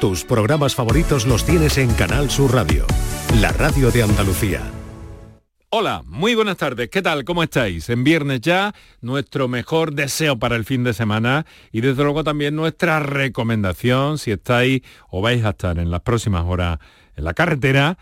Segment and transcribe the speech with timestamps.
[0.00, 2.86] Tus programas favoritos los tienes en Canal Sur Radio,
[3.40, 4.62] la radio de Andalucía.
[5.70, 6.88] Hola, muy buenas tardes.
[6.88, 7.24] ¿Qué tal?
[7.24, 7.90] ¿Cómo estáis?
[7.90, 12.54] En viernes ya, nuestro mejor deseo para el fin de semana y desde luego también
[12.54, 16.78] nuestra recomendación si estáis o vais a estar en las próximas horas
[17.16, 17.98] en la carretera,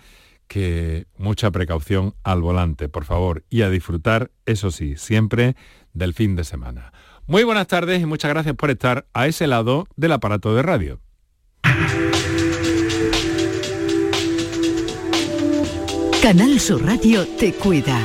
[0.48, 5.56] que mucha precaución al volante, por favor, y a disfrutar, eso sí, siempre
[5.94, 6.92] del fin de semana.
[7.26, 11.00] Muy buenas tardes y muchas gracias por estar a ese lado del aparato de radio.
[16.22, 18.04] Canal Sur Radio te cuida.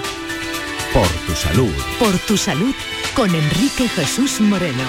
[0.94, 1.74] Por tu salud.
[1.98, 2.76] Por tu salud
[3.16, 4.84] con Enrique Jesús Moreno.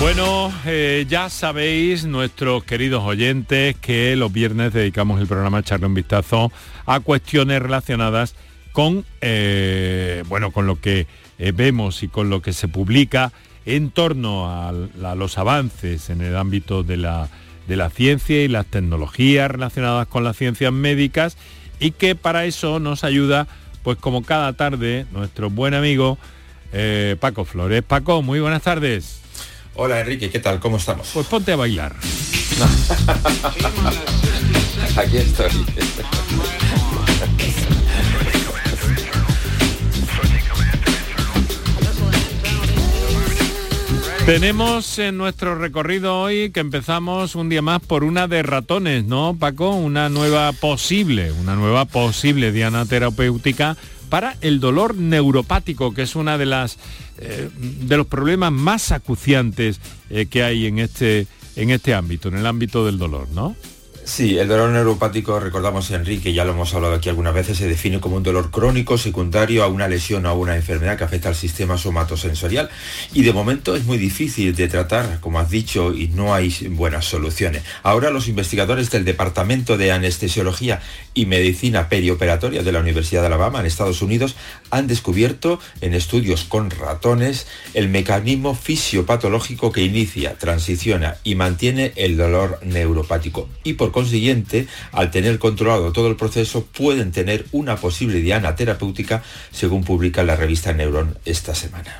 [0.00, 5.86] Bueno, eh, ya sabéis, nuestros queridos oyentes, que los viernes dedicamos el programa a echarle
[5.86, 6.50] un vistazo
[6.86, 8.34] a cuestiones relacionadas
[8.72, 11.06] con, eh, bueno, con lo que
[11.38, 13.32] eh, vemos y con lo que se publica
[13.64, 14.72] en torno a,
[15.14, 17.28] los avances en el ámbito de la,
[17.66, 21.36] de la ciencia y las tecnologías relacionadas con las ciencias médicas
[21.80, 23.46] y que para eso nos ayuda,
[23.82, 26.18] pues como cada tarde, nuestro buen amigo
[26.72, 27.82] eh, Paco Flores.
[27.82, 29.20] Paco, muy buenas tardes.
[29.74, 30.60] Hola Enrique, ¿qué tal?
[30.60, 31.10] ¿Cómo estamos?
[31.12, 31.96] Pues ponte a bailar.
[34.96, 35.50] Aquí estoy.
[44.26, 49.36] Tenemos en nuestro recorrido hoy que empezamos un día más por una de ratones, ¿no,
[49.38, 49.70] Paco?
[49.70, 53.76] Una nueva posible, una nueva posible diana terapéutica
[54.08, 56.68] para el dolor neuropático, que es una de
[57.18, 61.26] eh, de los problemas más acuciantes eh, que hay en este
[61.56, 63.56] en este ámbito, en el ámbito del dolor, ¿no?
[64.04, 68.00] Sí, el dolor neuropático, recordamos Enrique, ya lo hemos hablado aquí algunas veces, se define
[68.00, 71.36] como un dolor crónico secundario a una lesión o a una enfermedad que afecta al
[71.36, 72.68] sistema somatosensorial
[73.12, 77.04] y de momento es muy difícil de tratar, como has dicho, y no hay buenas
[77.04, 77.62] soluciones.
[77.84, 80.82] Ahora los investigadores del Departamento de Anestesiología
[81.14, 84.34] y Medicina Perioperatoria de la Universidad de Alabama en Estados Unidos
[84.70, 92.16] han descubierto en estudios con ratones el mecanismo fisiopatológico que inicia, transiciona y mantiene el
[92.16, 98.20] dolor neuropático y por consiguiente, al tener controlado todo el proceso, pueden tener una posible
[98.20, 101.96] diana terapéutica, según publica la revista Neuron esta semana.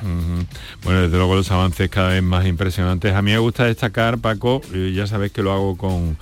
[0.83, 3.13] Bueno, desde luego los avances cada vez más impresionantes.
[3.13, 6.17] A mí me gusta destacar, Paco, ya sabes que lo hago con,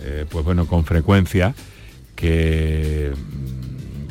[0.00, 1.54] eh, pues bueno, con frecuencia,
[2.14, 3.12] que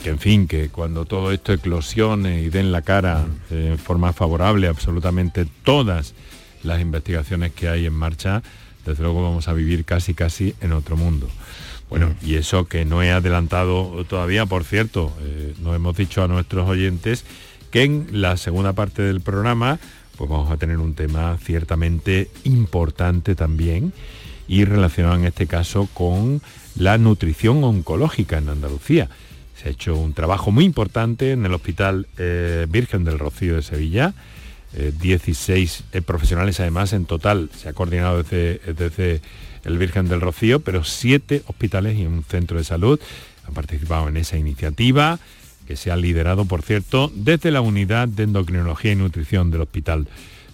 [0.04, 4.14] que en fin, que cuando todo esto eclosione y den la cara eh, en forma
[4.14, 6.14] favorable absolutamente todas
[6.64, 8.44] las investigaciones que hay en marcha,
[8.88, 11.28] desde luego vamos a vivir casi casi en otro mundo.
[11.90, 16.28] Bueno, y eso que no he adelantado todavía, por cierto, eh, nos hemos dicho a
[16.28, 17.24] nuestros oyentes
[17.72, 19.80] que en la segunda parte del programa
[20.18, 23.94] pues vamos a tener un tema ciertamente importante también
[24.48, 26.42] y relacionado en este caso con
[26.76, 29.10] la nutrición oncológica en Andalucía.
[29.56, 33.62] Se ha hecho un trabajo muy importante en el Hospital eh, Virgen del Rocío de
[33.62, 34.14] Sevilla,
[34.74, 37.50] 16 eh, eh, profesionales además en total.
[37.56, 39.22] Se ha coordinado desde, desde
[39.64, 43.00] el Virgen del Rocío, pero siete hospitales y un centro de salud
[43.48, 45.20] han participado en esa iniciativa
[45.68, 50.08] que se ha liderado, por cierto, desde la unidad de endocrinología y nutrición del Hospital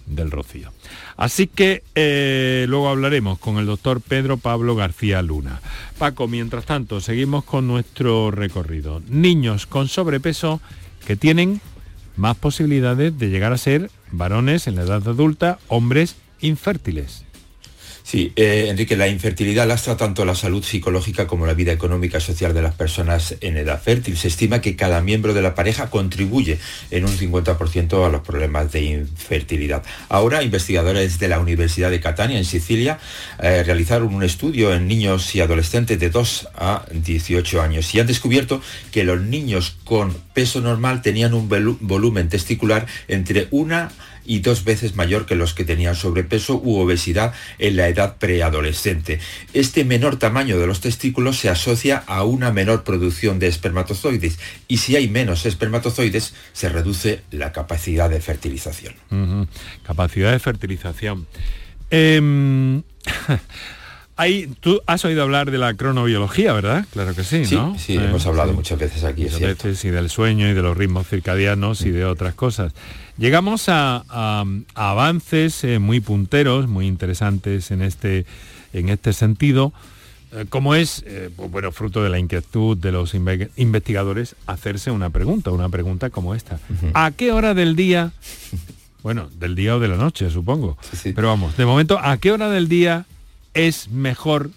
[0.06, 0.72] del Rocío.
[1.16, 5.60] Así que eh, luego hablaremos con el doctor Pedro Pablo García Luna.
[5.98, 9.00] Paco, mientras tanto, seguimos con nuestro recorrido.
[9.08, 10.60] Niños con sobrepeso
[11.06, 11.60] que tienen
[12.16, 17.24] más posibilidades de llegar a ser varones en la edad adulta, hombres infértiles.
[18.06, 22.20] Sí, eh, Enrique, la infertilidad lastra tanto la salud psicológica como la vida económica y
[22.20, 24.18] social de las personas en edad fértil.
[24.18, 26.58] Se estima que cada miembro de la pareja contribuye
[26.90, 29.84] en un 50% a los problemas de infertilidad.
[30.10, 32.98] Ahora, investigadores de la Universidad de Catania, en Sicilia,
[33.42, 38.06] eh, realizaron un estudio en niños y adolescentes de 2 a 18 años y han
[38.06, 38.60] descubierto
[38.92, 41.48] que los niños con peso normal tenían un
[41.80, 43.90] volumen testicular entre una
[44.24, 49.20] y dos veces mayor que los que tenían sobrepeso u obesidad en la edad preadolescente.
[49.52, 54.38] Este menor tamaño de los testículos se asocia a una menor producción de espermatozoides
[54.68, 58.94] y si hay menos espermatozoides se reduce la capacidad de fertilización.
[59.82, 61.26] Capacidad de fertilización.
[64.60, 66.86] Tú has oído hablar de la cronobiología, ¿verdad?
[66.92, 67.76] Claro que sí, ¿no?
[67.78, 69.24] Sí, hemos hablado muchas veces aquí.
[69.24, 72.72] Muchas veces, y del sueño y de los ritmos circadianos y de otras cosas.
[73.18, 74.44] Llegamos a,
[74.74, 78.24] avances eh, muy punteros, muy interesantes en este,
[78.72, 79.72] en este sentido,
[80.32, 85.10] eh, como es, eh, pues bueno, fruto de la inquietud de los investigadores, hacerse una
[85.10, 86.58] pregunta, una pregunta como esta.
[86.92, 88.12] ¿A qué hora del día,
[89.02, 90.76] bueno, del día o de la noche, supongo,
[91.14, 93.06] pero vamos, de momento, ¿a qué hora del día
[93.54, 94.50] es mejor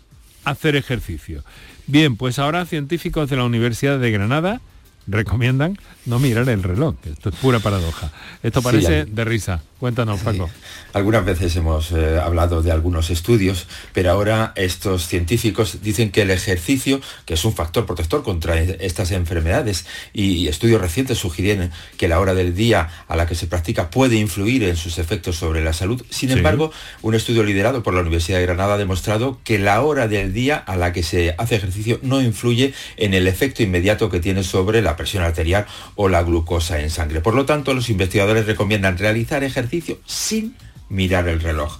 [0.43, 1.43] hacer ejercicio.
[1.85, 4.61] Bien, pues ahora científicos de la Universidad de Granada
[5.07, 5.77] recomiendan
[6.07, 6.95] no mirar el reloj.
[7.05, 8.11] Esto es pura paradoja.
[8.41, 9.61] Esto parece de risa.
[9.79, 10.49] Cuéntanos, Paco.
[10.93, 16.31] Algunas veces hemos eh, hablado de algunos estudios, pero ahora estos científicos dicen que el
[16.31, 22.07] ejercicio, que es un factor protector contra e-, estas enfermedades, y estudios recientes sugieren que
[22.07, 25.63] la hora del día a la que se practica puede influir en sus efectos sobre
[25.63, 26.03] la salud.
[26.09, 26.71] Sin embargo,
[27.03, 30.57] un estudio liderado por la Universidad de Granada ha demostrado que la hora del día
[30.57, 34.81] a la que se hace ejercicio no influye en el efecto inmediato que tiene sobre
[34.81, 37.19] la presión arterial o la glucosa en sangre.
[37.19, 40.55] Por lo tanto, los investigadores recomiendan realizar ejercicio sin
[40.89, 41.79] mirar el reloj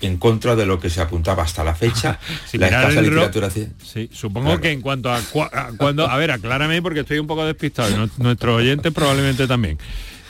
[0.00, 2.20] en contra de lo que se apuntaba hasta la fecha.
[2.52, 3.50] la escasa literatura.
[3.50, 5.20] Sí, supongo que en cuanto a,
[5.78, 9.78] cuando, a ver, aclárame porque estoy un poco despistado, y nuestros oyentes probablemente también.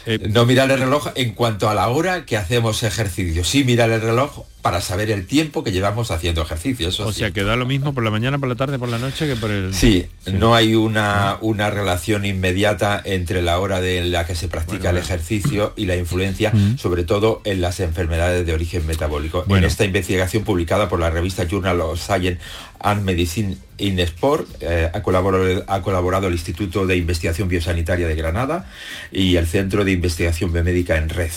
[0.07, 3.43] Eh, no mirar el reloj en cuanto a la hora que hacemos ejercicio.
[3.43, 6.89] Sí mirar el reloj para saber el tiempo que llevamos haciendo ejercicio.
[6.89, 9.27] o sea, que da lo mismo por la mañana, por la tarde, por la noche
[9.27, 9.75] que por el...
[9.75, 14.89] Sí, no hay una, una relación inmediata entre la hora de la que se practica
[14.89, 19.45] el ejercicio y la influencia, sobre todo en las enfermedades de origen metabólico.
[19.51, 22.39] En esta investigación publicada por la revista Journal of Science
[22.81, 28.15] and Medicine in Sport, eh, ha, colaborado, ha, colaborado, el Instituto de Investigación Biosanitaria de
[28.15, 28.65] Granada
[29.13, 31.33] y el Centro de Investigación Biomédica en Red,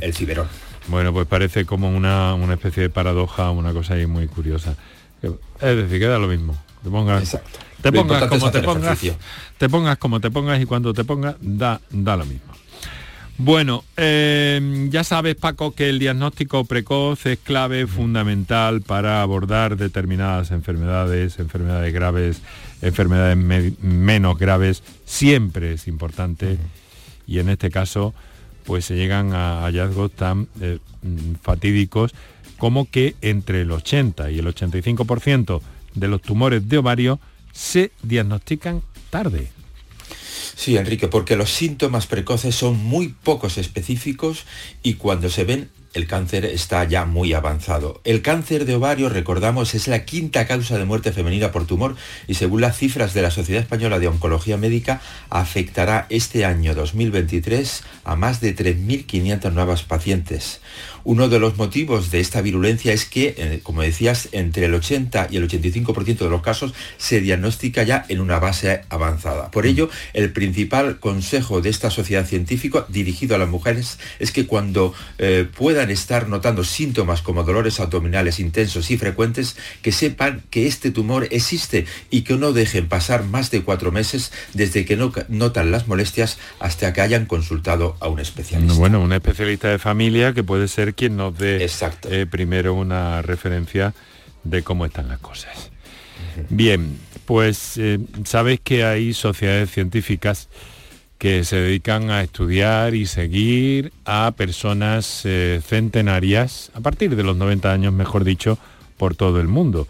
[0.00, 0.67] el Ciberón.
[0.88, 4.76] Bueno, pues parece como una, especie de paradoja, una cosa ahí muy curiosa.
[5.22, 6.56] Es decir, queda lo mismo.
[6.82, 7.38] Te pongas,
[7.82, 8.98] te pongas como te pongas,
[9.58, 12.52] te pongas como te pongas y cuando te pongas da, da lo mismo.
[13.40, 20.50] Bueno, eh, ya sabes Paco que el diagnóstico precoz es clave fundamental para abordar determinadas
[20.50, 22.42] enfermedades, enfermedades graves,
[22.82, 23.36] enfermedades
[23.80, 26.58] menos graves, siempre es importante
[27.28, 28.12] y en este caso
[28.68, 32.14] pues se llegan a hallazgos tan eh, mm, fatídicos
[32.58, 35.62] como que entre el 80 y el 85%
[35.94, 37.18] de los tumores de ovario
[37.50, 39.50] se diagnostican tarde.
[40.54, 44.44] Sí, Enrique, porque los síntomas precoces son muy pocos específicos
[44.82, 48.00] y cuando se ven el cáncer está ya muy avanzado.
[48.04, 51.96] El cáncer de ovario, recordamos, es la quinta causa de muerte femenina por tumor
[52.26, 55.00] y según las cifras de la Sociedad Española de Oncología Médica,
[55.30, 60.60] afectará este año 2023 a más de 3.500 nuevas pacientes.
[61.04, 65.28] Uno de los motivos de esta virulencia es que, eh, como decías, entre el 80
[65.30, 69.50] y el 85% de los casos se diagnostica ya en una base avanzada.
[69.50, 74.46] Por ello, el principal consejo de esta sociedad científica dirigido a las mujeres es que
[74.46, 80.66] cuando eh, puedan estar notando síntomas como dolores abdominales intensos y frecuentes, que sepan que
[80.66, 85.12] este tumor existe y que no dejen pasar más de cuatro meses desde que no
[85.28, 88.74] notan las molestias hasta que hayan consultado a un especialista.
[88.74, 91.66] Bueno, un especialista de familia que puede ser quien nos dé
[92.10, 93.94] eh, primero una referencia
[94.44, 95.70] de cómo están las cosas.
[96.48, 100.48] Bien, pues eh, sabes que hay sociedades científicas
[101.18, 107.36] que se dedican a estudiar y seguir a personas eh, centenarias, a partir de los
[107.36, 108.58] 90 años, mejor dicho,
[108.96, 109.88] por todo el mundo.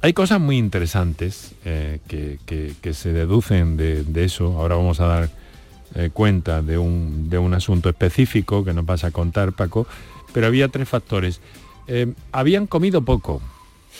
[0.00, 4.58] Hay cosas muy interesantes que, se deducen de, de, eso.
[4.58, 5.41] Ahora vamos a dar
[6.12, 9.86] cuenta de un, de un asunto específico que nos vas a contar, Paco,
[10.32, 11.40] pero había tres factores.
[11.86, 13.42] Eh, habían comido poco,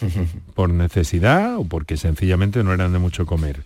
[0.55, 3.65] por necesidad o porque sencillamente no eran de mucho comer.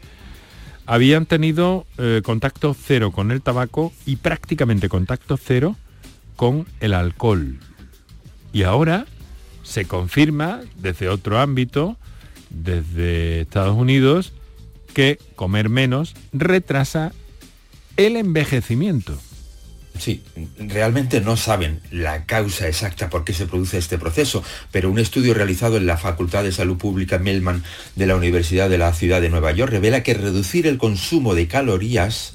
[0.87, 5.77] Habían tenido eh, contacto cero con el tabaco y prácticamente contacto cero
[6.37, 7.59] con el alcohol.
[8.53, 9.07] Y ahora
[9.63, 11.97] se confirma desde otro ámbito,
[12.51, 14.33] desde Estados Unidos,
[14.95, 17.13] que comer menos retrasa
[17.97, 19.19] el envejecimiento.
[19.99, 20.23] Sí,
[20.59, 25.33] realmente no saben la causa exacta por qué se produce este proceso, pero un estudio
[25.33, 29.31] realizado en la Facultad de Salud Pública Melman de la Universidad de la Ciudad de
[29.31, 32.35] Nueva York revela que reducir el consumo de calorías,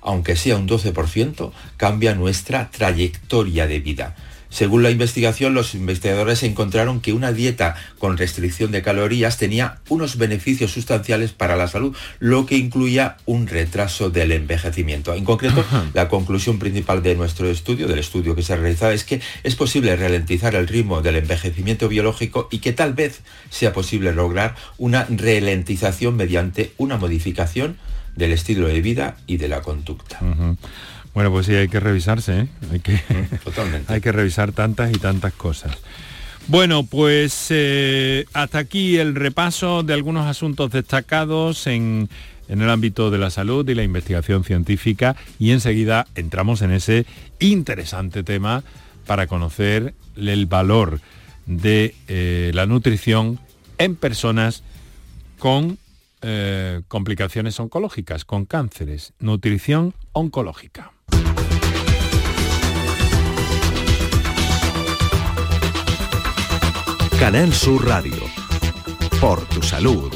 [0.00, 4.16] aunque sea un 12%, cambia nuestra trayectoria de vida.
[4.52, 10.18] Según la investigación, los investigadores encontraron que una dieta con restricción de calorías tenía unos
[10.18, 15.14] beneficios sustanciales para la salud, lo que incluía un retraso del envejecimiento.
[15.14, 19.04] En concreto, la conclusión principal de nuestro estudio, del estudio que se ha realizado, es
[19.04, 24.12] que es posible ralentizar el ritmo del envejecimiento biológico y que tal vez sea posible
[24.12, 27.78] lograr una ralentización mediante una modificación
[28.16, 30.20] del estilo de vida y de la conducta.
[31.14, 32.48] Bueno, pues sí, hay que revisarse, ¿eh?
[32.70, 33.00] hay, que,
[33.88, 35.76] hay que revisar tantas y tantas cosas.
[36.48, 42.08] Bueno, pues eh, hasta aquí el repaso de algunos asuntos destacados en,
[42.48, 47.06] en el ámbito de la salud y la investigación científica y enseguida entramos en ese
[47.38, 48.64] interesante tema
[49.06, 51.00] para conocer el valor
[51.46, 53.38] de eh, la nutrición
[53.78, 54.62] en personas
[55.38, 55.78] con
[56.22, 60.91] eh, complicaciones oncológicas, con cánceres, nutrición oncológica.
[67.18, 68.16] Canal Sur Radio.
[69.20, 70.12] Por tu salud.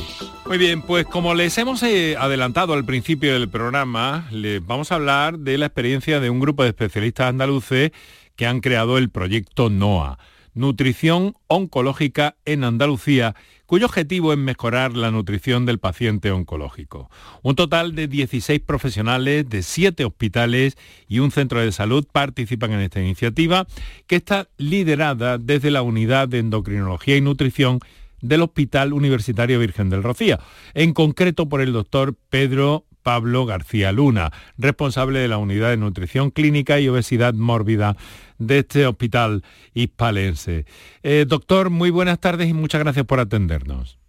[0.47, 4.97] Muy bien, pues como les hemos eh, adelantado al principio del programa, les vamos a
[4.97, 7.93] hablar de la experiencia de un grupo de especialistas andaluces
[8.37, 10.19] que han creado el proyecto NOA,
[10.55, 13.35] Nutrición Oncológica en Andalucía,
[13.67, 17.11] cuyo objetivo es mejorar la nutrición del paciente oncológico.
[17.43, 20.77] Un total de 16 profesionales de 7 hospitales
[21.09, 23.67] y un centro de salud participan en esta iniciativa,
[24.07, 27.81] que está liderada desde la Unidad de Endocrinología y Nutrición
[28.23, 30.39] del Hospital Universitario Virgen del Rocío,
[30.75, 36.33] en concreto por el doctor Pedro Pablo García Luna, responsable de la Unidad de Nutrición
[36.33, 37.97] Clínica y Obesidad Mórbida
[38.39, 39.45] de este hospital
[39.75, 40.67] hispalense.
[41.05, 44.01] Eh, doctor, muy buenas tardes y muchas gracias por atendernos.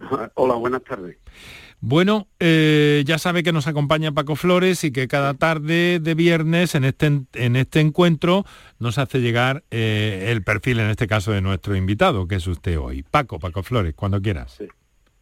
[0.34, 1.16] Hola, buenas tardes.
[1.78, 6.74] Bueno, eh, ya sabe que nos acompaña Paco Flores y que cada tarde de viernes
[6.74, 8.44] en este, en este encuentro
[8.80, 12.80] nos hace llegar eh, el perfil, en este caso, de nuestro invitado, que es usted
[12.80, 13.04] hoy.
[13.04, 14.58] Paco, Paco Flores, cuando quieras.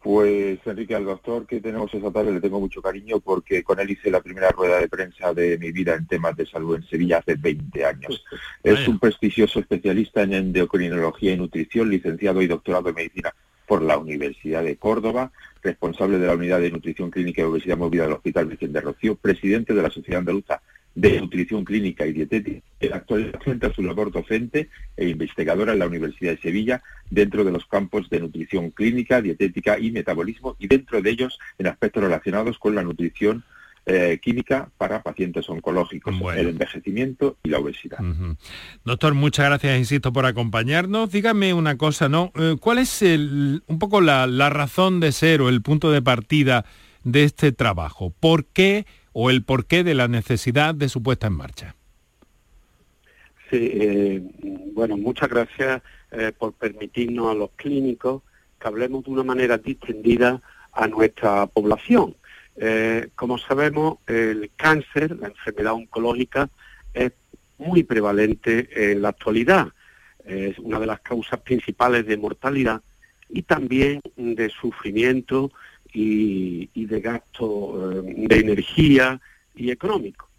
[0.07, 3.89] Pues Enrique, al doctor que tenemos esa tarde le tengo mucho cariño porque con él
[3.89, 7.17] hice la primera rueda de prensa de mi vida en temas de salud en Sevilla
[7.17, 8.23] hace 20 años.
[8.63, 13.33] Es un prestigioso especialista en endocrinología y nutrición, licenciado y doctorado en medicina
[13.67, 18.03] por la Universidad de Córdoba, responsable de la Unidad de Nutrición Clínica y Obesidad Movida
[18.03, 20.61] del Hospital Virgen de Rocío, presidente de la Sociedad Andaluza
[20.97, 22.65] de Nutrición Clínica y Dietética.
[22.79, 27.43] En la actualidad cuenta su labor docente e investigadora en la Universidad de Sevilla dentro
[27.43, 32.01] de los campos de nutrición clínica, dietética y metabolismo y dentro de ellos en aspectos
[32.01, 33.43] relacionados con la nutrición
[33.85, 37.99] eh, química para pacientes oncológicos, el envejecimiento y la obesidad.
[38.83, 41.11] Doctor, muchas gracias, insisto, por acompañarnos.
[41.11, 42.31] Dígame una cosa, ¿no?
[42.35, 46.65] Eh, ¿Cuál es el, un poco la, razón de ser o el punto de partida
[47.03, 48.13] de este trabajo?
[48.19, 51.75] ¿Por qué o el porqué de la necesidad de su puesta en marcha?
[53.49, 54.21] Sí, eh,
[54.73, 55.81] bueno, muchas gracias
[56.37, 58.21] por permitirnos a los clínicos
[58.59, 62.15] que hablemos de una manera distendida a nuestra población
[62.59, 66.49] eh, como sabemos, el cáncer, la enfermedad oncológica,
[66.93, 67.11] es
[67.59, 69.67] muy prevalente en la actualidad.
[70.25, 72.81] Es una de las causas principales de mortalidad
[73.29, 75.51] y también de sufrimiento
[75.99, 79.19] y, de gasto eh, de energía
[79.55, 80.29] y económico.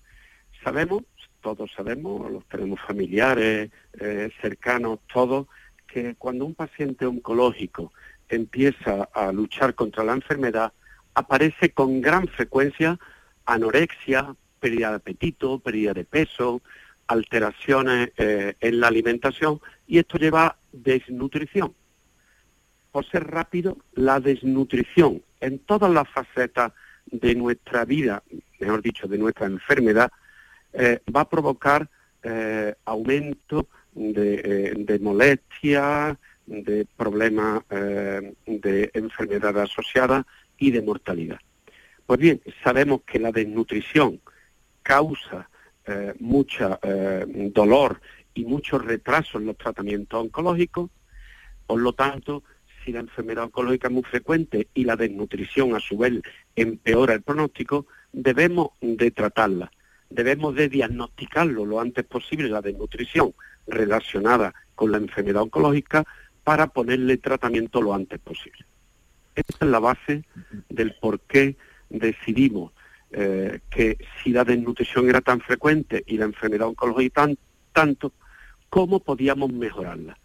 [0.63, 1.03] Sabemos,
[1.41, 5.49] todos sabemos, los tenemos familiares, eh, cercanos, todos,
[5.87, 7.93] que cuando un paciente oncológico
[8.29, 10.73] empieza a luchar contra la enfermedad,
[11.15, 12.99] aparece con gran frecuencia
[13.45, 16.63] anorexia, pérdida de apetito, pérdida de peso,
[17.09, 21.75] alteraciones eh, en la alimentación y esto lleva a desnutrición.
[22.99, 26.73] Por ser rápido, la desnutrición en todas las facetas
[27.07, 28.25] de nuestra vida,
[28.59, 30.11] mejor dicho, de nuestra enfermedad,
[30.73, 31.89] eh, va a provocar
[32.25, 40.27] eh, aumento de, de molestias, de problemas de enfermedad asociada
[40.59, 41.39] y de mortalidad.
[42.05, 44.21] Pues bien, sabemos que la desnutrición
[44.83, 45.49] causa
[45.87, 48.01] eh, mucho eh, dolor
[48.35, 50.91] y mucho retraso en los tratamientos oncológicos,
[51.65, 52.43] por lo tanto,
[52.89, 56.23] si la enfermedad oncológica es muy frecuente y la desnutrición a su vez
[56.57, 59.71] empeora el pronóstico, debemos de tratarla,
[60.09, 63.35] debemos de diagnosticarlo lo antes posible, la desnutrición
[63.67, 66.07] relacionada con la enfermedad oncológica,
[66.45, 68.65] para ponerle tratamiento lo antes posible.
[69.35, 70.25] Esta es la base
[70.71, 71.57] del por qué
[71.91, 72.73] decidimos
[73.11, 77.39] eh, que si la desnutrición era tan frecuente y la enfermedad oncológica tan,
[77.75, 78.15] tanto,
[78.71, 80.17] ¿cómo podíamos mejorarla?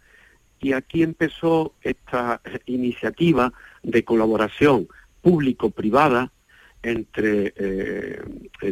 [0.64, 3.52] Y aquí empezó esta iniciativa
[3.82, 4.88] de colaboración
[5.20, 6.32] público-privada
[6.82, 8.22] entre eh,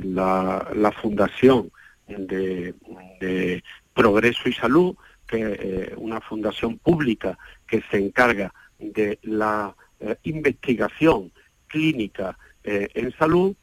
[0.02, 1.70] la, Fundación
[2.08, 4.96] de, Progreso y Salud,
[5.26, 11.30] que es eh, una fundación pública que se encarga de la eh, investigación
[11.66, 13.54] clínica en salud,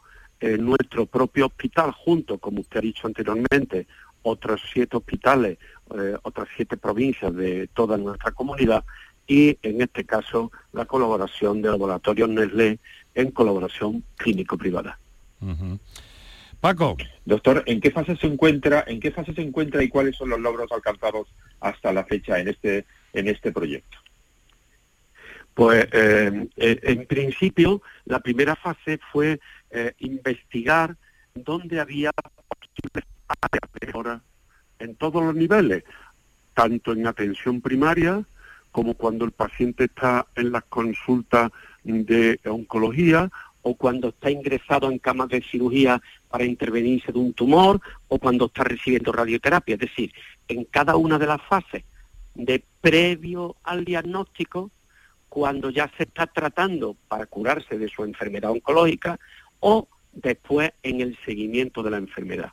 [0.42, 3.88] nuestro propio hospital, junto, como usted ha dicho anteriormente,
[4.22, 5.58] otros siete hospitales,
[5.98, 8.84] eh, otras siete provincias de toda nuestra comunidad
[9.28, 12.80] y en este caso la colaboración de laboratorios Nestlé
[13.14, 15.00] en colaboración clínico-privada.
[16.60, 16.98] Paco.
[17.26, 20.40] Doctor, ¿en qué fase se encuentra, en qué fase se encuentra y cuáles son los
[20.40, 21.28] logros alcanzados
[21.62, 23.98] hasta la fecha en este, en este proyecto?
[25.54, 29.40] Pues eh, eh, en principio la primera fase fue
[29.72, 30.96] eh, investigar
[31.34, 34.22] dónde había posibles áreas de mejora
[34.80, 35.84] en todos los niveles,
[36.54, 38.24] tanto en atención primaria
[38.72, 41.52] como cuando el paciente está en las consultas
[41.84, 43.30] de oncología
[43.62, 48.46] o cuando está ingresado en camas de cirugía para intervenirse de un tumor o cuando
[48.46, 49.76] está recibiendo radioterapia.
[49.76, 50.14] Es decir,
[50.48, 51.84] en cada una de las fases
[52.36, 54.72] de previo al diagnóstico,
[55.28, 59.20] cuando ya se está tratando para curarse de su enfermedad oncológica
[59.60, 62.52] o después en el seguimiento de la enfermedad.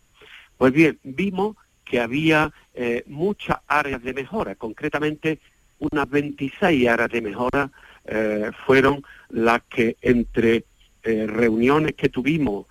[0.58, 1.56] Pues bien, vimos
[1.86, 5.38] que había eh, muchas áreas de mejora, concretamente
[5.78, 7.70] unas 26 áreas de mejora
[8.04, 10.64] eh, fueron las que entre
[11.02, 12.66] eh, reuniones que tuvimos,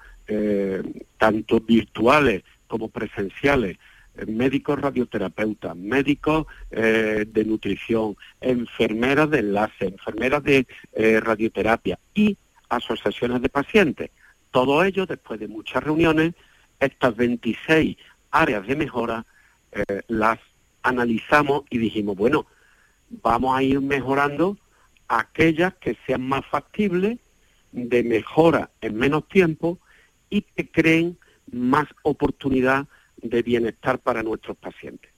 [1.20, 3.78] tanto virtuales como presenciales,
[4.26, 10.66] médicos radioterapeutas, médicos de nutrición, enfermeras de enlace, enfermeras de
[11.22, 12.36] radioterapia y
[12.70, 14.10] asociaciones de pacientes.
[14.50, 16.34] Todo ello, después de muchas reuniones,
[16.80, 17.96] estas 26
[18.36, 19.26] áreas de mejora
[19.72, 20.40] eh, las
[20.84, 22.46] analizamos y dijimos, bueno,
[23.10, 24.58] vamos a ir mejorando
[25.08, 27.18] aquellas que sean más factibles,
[27.72, 29.80] de mejora en menos tiempo
[30.30, 31.18] y que creen
[31.52, 32.88] más oportunidad
[33.18, 35.12] de bienestar para nuestros pacientes.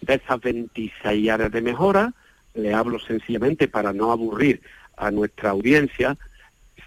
[0.00, 2.14] De esas 26 áreas de mejora,
[2.54, 4.62] le hablo sencillamente para no aburrir
[4.96, 6.16] a nuestra audiencia,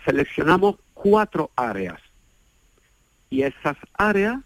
[0.05, 1.99] seleccionamos cuatro áreas.
[3.29, 4.39] Y esas áreas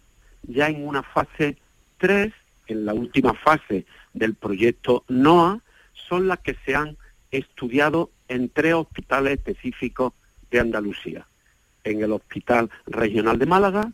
[0.48, 1.56] ya en una fase
[1.98, 2.32] 3,
[2.66, 5.60] en la última fase del proyecto NOA,
[6.08, 6.96] son las que se han
[7.30, 10.12] estudiado en tres hospitales específicos
[10.50, 11.26] de Andalucía.
[11.82, 13.92] En el Hospital Regional de Málaga,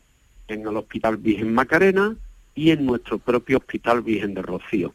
[0.48, 2.16] en el Hospital Virgen Macarena
[2.54, 4.94] y en nuestro propio Hospital Virgen de Rocío.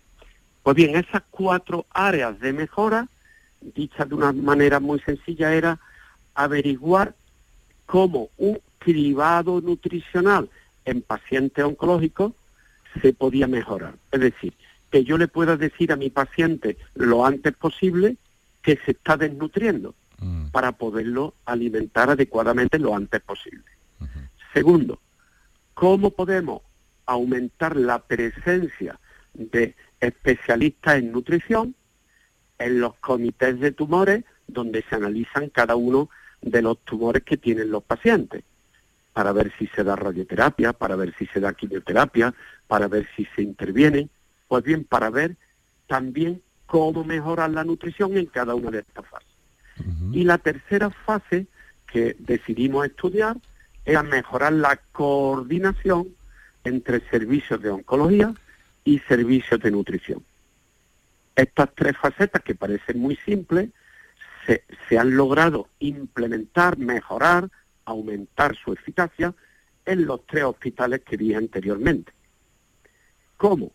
[0.64, 3.08] Pues bien, esas cuatro áreas de mejora,
[3.62, 5.80] dichas de una manera muy sencilla, era
[6.34, 7.16] averiguar
[7.86, 10.50] cómo un cribado nutricional
[10.86, 12.34] en pacientes oncológicos
[13.02, 13.96] se podía mejorar.
[14.12, 14.54] Es decir,
[14.90, 18.18] que yo le pueda decir a mi paciente lo antes posible
[18.62, 20.48] que se está desnutriendo mm.
[20.48, 23.64] para poderlo alimentar adecuadamente lo antes posible.
[24.54, 25.00] Segundo,
[25.74, 26.62] ¿cómo podemos
[27.06, 28.98] aumentar la presencia
[29.34, 31.76] de especialistas en nutrición
[32.58, 36.10] en los comités de tumores donde se analizan cada uno
[36.42, 38.46] de los tumores que tienen los pacientes?
[39.16, 42.34] Para ver si se da radioterapia, para ver si se da quimioterapia,
[42.68, 44.10] para ver si se interviene,
[44.50, 45.38] pues bien, para ver
[45.88, 49.30] también cómo mejorar la nutrición en cada una de estas fases.
[50.12, 51.48] Y la tercera fase
[51.88, 53.38] que decidimos estudiar
[53.86, 56.10] era mejorar la coordinación
[56.66, 58.34] entre servicios de oncología
[58.84, 60.26] y servicios de nutrición.
[61.38, 63.70] Estas tres facetas que parecen muy simples
[64.46, 67.50] se, se han logrado implementar, mejorar,
[67.86, 69.34] aumentar su eficacia
[69.86, 72.12] en los tres hospitales que dije anteriormente.
[73.38, 73.72] ¿Cómo?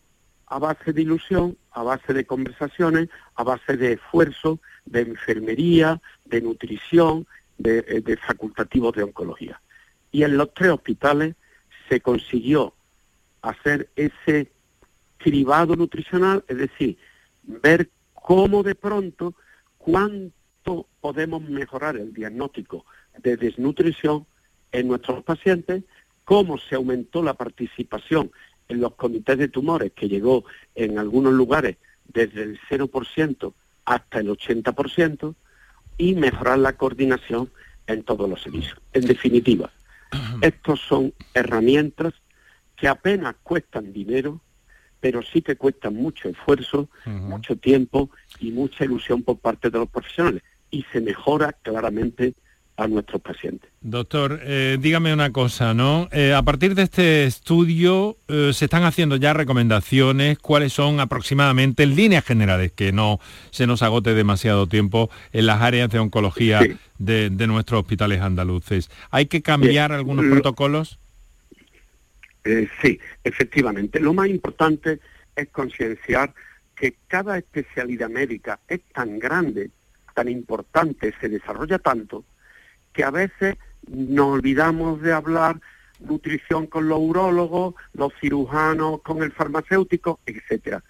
[0.47, 6.41] A base de ilusión, a base de conversaciones, a base de esfuerzo, de enfermería, de
[6.41, 7.25] nutrición,
[7.57, 9.61] de, eh, de facultativos de oncología.
[10.11, 11.35] Y en los tres hospitales
[11.87, 12.73] se consiguió
[13.41, 14.51] hacer ese
[15.17, 16.97] cribado nutricional, es decir,
[17.43, 19.35] ver cómo de pronto,
[19.77, 22.85] cuánto podemos mejorar el diagnóstico
[23.17, 24.25] de desnutrición
[24.71, 25.83] en nuestros pacientes,
[26.23, 28.31] cómo se aumentó la participación
[28.67, 30.45] en los comités de tumores, que llegó
[30.75, 33.53] en algunos lugares desde el 0%
[33.85, 35.35] hasta el 80%,
[35.97, 37.51] y mejorar la coordinación
[37.85, 38.79] en todos los servicios.
[38.93, 39.71] En definitiva,
[40.41, 42.13] estos son herramientas
[42.75, 44.41] que apenas cuestan dinero,
[44.99, 49.89] pero sí que cuestan mucho esfuerzo, mucho tiempo y mucha ilusión por parte de los
[49.89, 50.41] profesionales.
[50.71, 52.33] Y se mejora claramente
[52.77, 53.69] a nuestros pacientes.
[53.81, 56.07] Doctor, eh, dígame una cosa, ¿no?
[56.11, 60.39] Eh, a partir de este estudio, eh, ¿se están haciendo ya recomendaciones?
[60.39, 63.19] ¿Cuáles son aproximadamente en líneas generales, que no
[63.51, 66.61] se nos agote demasiado tiempo en las áreas de oncología
[66.97, 68.89] de, nuestros hospitales andaluces?
[69.11, 70.97] ¿Hay que cambiar algunos protocolos?
[72.81, 73.99] sí, efectivamente.
[73.99, 74.99] Lo más importante
[75.35, 76.33] es concienciar
[76.75, 79.69] que cada especialidad médica es tan grande,
[80.13, 82.25] tan importante, se desarrolla tanto,
[82.93, 83.55] que a veces
[83.87, 85.59] nos olvidamos de hablar
[85.99, 90.83] nutrición con los urólogos, los cirujanos con el farmacéutico, etcétera.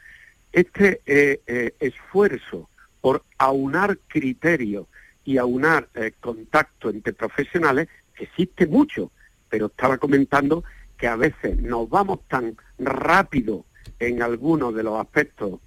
[0.51, 4.87] Este eh, eh, esfuerzo por aunar criterios
[5.23, 9.11] y aunar eh, contacto entre profesionales existe mucho,
[9.49, 10.63] pero estaba comentando
[10.97, 13.65] que a veces nos vamos tan rápido
[13.99, 15.59] en algunos de los aspectos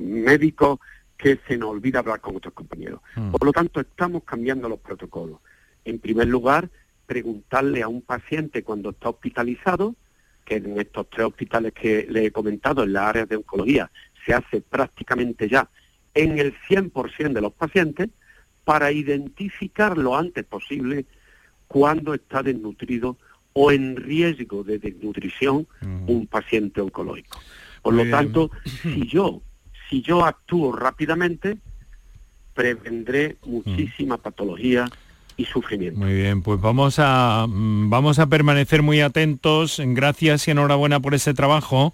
[0.00, 0.80] médicos
[1.22, 3.00] que se nos olvida hablar con otros compañeros.
[3.14, 3.30] Mm.
[3.30, 5.38] Por lo tanto, estamos cambiando los protocolos
[5.84, 6.68] en primer lugar,
[7.06, 9.94] preguntarle a un paciente cuando está hospitalizado,
[10.44, 13.90] que en estos tres hospitales que le he comentado, en las áreas de oncología,
[14.26, 15.68] se hace prácticamente ya
[16.14, 18.08] en el 100% de los pacientes
[18.64, 21.06] para identificar lo antes posible
[21.68, 23.16] cuando está desnutrido
[23.52, 25.68] o en riesgo de desnutrición
[26.06, 27.40] un paciente oncológico.
[27.82, 29.42] Por lo tanto, si yo,
[29.92, 31.58] si yo actúo rápidamente,
[32.54, 34.90] prevendré muchísima patología
[35.36, 36.00] y sufrimiento.
[36.00, 39.82] Muy bien, pues vamos a mm, vamos a permanecer muy atentos.
[39.84, 41.92] Gracias y enhorabuena por ese trabajo,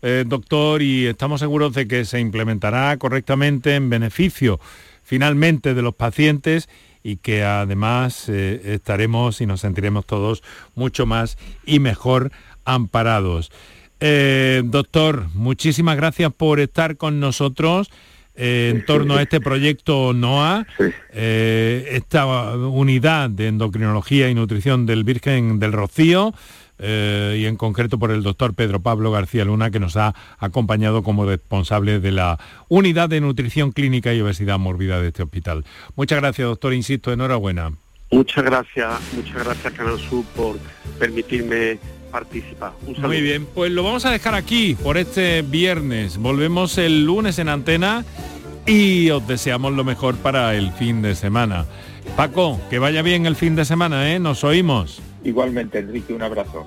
[0.00, 4.60] eh, doctor, y estamos seguros de que se implementará correctamente en beneficio
[5.02, 6.68] finalmente de los pacientes
[7.02, 10.44] y que además eh, estaremos y nos sentiremos todos
[10.76, 11.36] mucho más
[11.66, 12.30] y mejor
[12.64, 13.50] amparados.
[14.00, 17.90] Eh, doctor, muchísimas gracias por estar con nosotros
[18.34, 20.66] eh, en torno a este proyecto NOA,
[21.12, 26.32] esta unidad de endocrinología y nutrición del Virgen del Rocío.
[26.78, 31.26] y en concreto por el doctor Pedro Pablo García Luna, que nos ha acompañado como
[31.26, 35.64] responsable de la unidad de nutrición clínica y obesidad mórbida de este hospital.
[35.94, 37.72] Muchas gracias, doctor, insisto, enhorabuena.
[38.10, 40.58] Muchas gracias, muchas gracias Canal Sur por
[40.98, 41.78] permitirme
[42.10, 42.72] participar.
[42.98, 46.18] Muy bien, pues lo vamos a dejar aquí por este viernes.
[46.18, 48.04] Volvemos el lunes en antena
[48.66, 51.66] y os deseamos lo mejor para el fin de semana.
[52.16, 54.18] Paco, que vaya bien el fin de semana, ¿eh?
[54.18, 55.00] Nos oímos.
[55.24, 56.66] Igualmente, Enrique, un abrazo.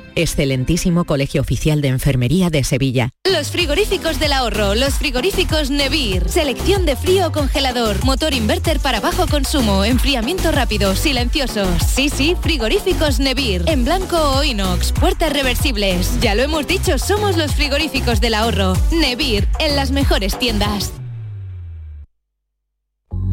[0.15, 3.09] Excelentísimo Colegio Oficial de Enfermería de Sevilla.
[3.31, 6.29] Los frigoríficos del ahorro, los frigoríficos Nevir.
[6.29, 11.67] Selección de frío o congelador, motor inverter para bajo consumo, enfriamiento rápido, silenciosos.
[11.83, 13.63] Sí, sí, frigoríficos Nevir.
[13.67, 16.19] En blanco o inox, puertas reversibles.
[16.21, 18.73] Ya lo hemos dicho, somos los frigoríficos del ahorro.
[18.91, 20.93] Nevir, en las mejores tiendas.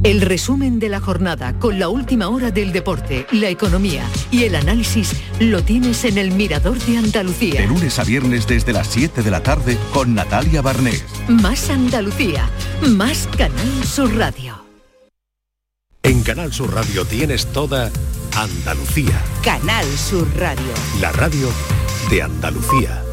[0.08, 4.54] El resumen de la jornada con la última hora del deporte, la economía y el
[4.54, 7.60] análisis lo tienes en el Mirador de Andalucía.
[7.60, 11.04] De lunes a viernes desde las 7 de la tarde con Natalia Barnés.
[11.28, 12.48] Más Andalucía,
[12.88, 14.64] más Canal Sur Radio.
[16.02, 17.90] En Canal Sur Radio tienes toda
[18.34, 19.22] Andalucía.
[19.44, 20.72] Canal Sur Radio.
[21.02, 21.50] La radio
[22.08, 23.04] de Andalucía.